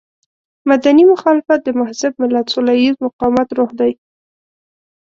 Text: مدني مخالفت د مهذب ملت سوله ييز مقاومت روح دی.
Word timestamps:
مدني 0.69 1.03
مخالفت 1.13 1.59
د 1.63 1.69
مهذب 1.79 2.13
ملت 2.21 2.45
سوله 2.53 2.73
ييز 2.81 2.95
مقاومت 3.05 3.47
روح 3.57 3.71
دی. 3.79 3.91